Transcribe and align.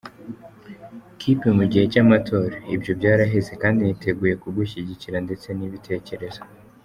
kipe 1.19 1.49
mu 1.57 1.63
gihe 1.71 1.83
cyamatora, 1.93 2.55
ibyo 2.75 2.91
byarahise 2.99 3.51
kandi 3.61 3.79
niteguye 3.83 4.33
kugushyigikira 4.43 5.17
ndetse 5.25 5.47
nibitekerezo. 5.53 6.41